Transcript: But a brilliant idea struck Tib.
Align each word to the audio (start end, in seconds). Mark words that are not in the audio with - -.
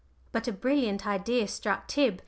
But 0.31 0.47
a 0.47 0.51
brilliant 0.51 1.05
idea 1.05 1.47
struck 1.47 1.87
Tib. 1.87 2.19